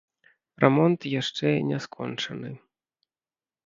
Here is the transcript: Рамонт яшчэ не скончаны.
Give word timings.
Рамонт 0.63 0.99
яшчэ 1.21 1.47
не 1.69 1.77
скончаны. 1.87 2.51